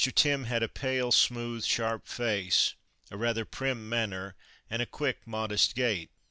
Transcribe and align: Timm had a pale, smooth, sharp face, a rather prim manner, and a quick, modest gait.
Timm 0.15 0.45
had 0.45 0.63
a 0.63 0.67
pale, 0.67 1.11
smooth, 1.11 1.63
sharp 1.63 2.07
face, 2.07 2.73
a 3.11 3.17
rather 3.17 3.45
prim 3.45 3.87
manner, 3.87 4.33
and 4.67 4.81
a 4.81 4.87
quick, 4.87 5.27
modest 5.27 5.75
gait. 5.75 6.09